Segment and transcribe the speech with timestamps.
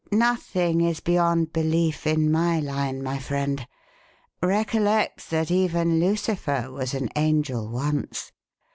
[0.11, 3.67] "Nothing is 'beyond belief' in my line, my friend.
[4.41, 8.31] Recollect that even Lucifer was an angel once.